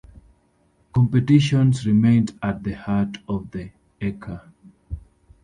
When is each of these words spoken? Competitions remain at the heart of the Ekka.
Competitions 0.95 1.85
remain 1.85 2.27
at 2.41 2.63
the 2.63 2.71
heart 2.73 3.19
of 3.29 3.51
the 3.51 3.69
Ekka. 4.01 4.51